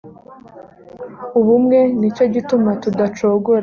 [1.39, 3.59] ubumwe ni cyo gituma tudacogora.